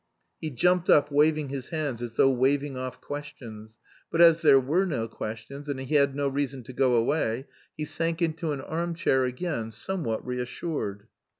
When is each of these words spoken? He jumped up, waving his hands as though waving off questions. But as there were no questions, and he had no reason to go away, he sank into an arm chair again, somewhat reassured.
He 0.39 0.49
jumped 0.49 0.89
up, 0.89 1.11
waving 1.11 1.49
his 1.49 1.69
hands 1.69 2.01
as 2.01 2.13
though 2.15 2.31
waving 2.31 2.75
off 2.75 2.99
questions. 3.01 3.77
But 4.11 4.19
as 4.19 4.39
there 4.39 4.59
were 4.59 4.83
no 4.87 5.07
questions, 5.07 5.69
and 5.69 5.79
he 5.79 5.93
had 5.93 6.15
no 6.15 6.27
reason 6.27 6.63
to 6.63 6.73
go 6.73 6.95
away, 6.95 7.45
he 7.77 7.85
sank 7.85 8.19
into 8.19 8.51
an 8.51 8.61
arm 8.61 8.95
chair 8.95 9.25
again, 9.25 9.71
somewhat 9.71 10.25
reassured. 10.25 11.05